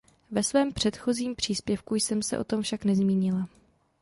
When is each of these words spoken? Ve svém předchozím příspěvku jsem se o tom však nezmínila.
Ve 0.31 0.43
svém 0.43 0.73
předchozím 0.73 1.35
příspěvku 1.35 1.95
jsem 1.95 2.23
se 2.23 2.37
o 2.39 2.43
tom 2.43 2.61
však 2.61 2.83
nezmínila. 2.85 3.47